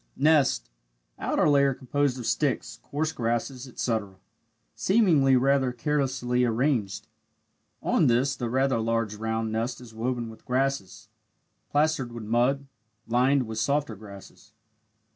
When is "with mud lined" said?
12.13-13.45